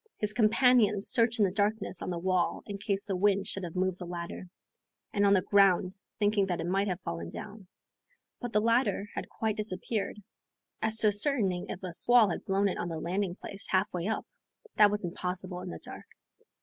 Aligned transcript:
His 0.17 0.33
companions 0.33 1.07
searched 1.07 1.37
in 1.37 1.45
the 1.45 1.51
darkness 1.51 2.01
on 2.01 2.09
the 2.09 2.17
wall, 2.17 2.63
in 2.65 2.79
case 2.79 3.05
the 3.05 3.15
wind 3.15 3.45
should 3.45 3.63
have 3.63 3.75
moved 3.75 3.99
the 3.99 4.07
ladder, 4.07 4.49
and 5.13 5.27
on 5.27 5.33
the 5.35 5.43
ground, 5.43 5.95
thinking 6.17 6.47
that 6.47 6.59
it 6.59 6.65
might 6.65 6.87
have 6.87 6.99
fallen 7.01 7.29
down.... 7.29 7.67
But 8.39 8.51
the 8.51 8.61
ladder 8.61 9.09
had 9.13 9.29
quite 9.29 9.57
disappeared. 9.57 10.17
As 10.81 10.97
to 11.01 11.07
ascertaining 11.09 11.67
if 11.69 11.83
a 11.83 11.93
squall 11.93 12.29
had 12.31 12.45
blown 12.45 12.67
it 12.67 12.79
on 12.79 12.89
the 12.89 12.99
landing 12.99 13.35
place, 13.35 13.67
half 13.69 13.93
way 13.93 14.07
up, 14.07 14.25
that 14.75 14.89
was 14.89 15.05
impossible 15.05 15.61
in 15.61 15.69
the 15.69 15.77
dark. 15.77 16.07